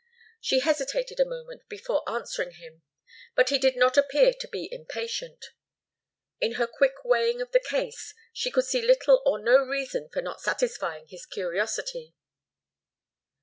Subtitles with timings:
[0.39, 2.81] She hesitated a moment before answering him,
[3.35, 5.51] but he did not appear to be impatient.
[6.39, 10.23] In her quick weighing of the case, she could see little or no reason for
[10.23, 12.15] not satisfying his curiosity.